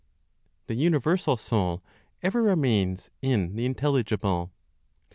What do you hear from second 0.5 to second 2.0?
THE UNIVERSAL SOUL